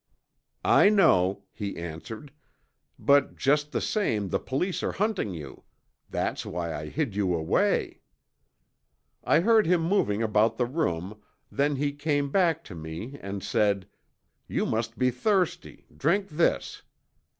[0.65, 2.31] "'I know,' he answered.
[2.97, 5.63] 'But just the same the police are hunting you.
[6.09, 8.01] That's why I hid you away.'
[9.23, 13.87] "I heard him moving around the room, then he came back to me and said,
[14.47, 15.85] 'You must be thirsty.
[15.95, 16.81] Drink this.'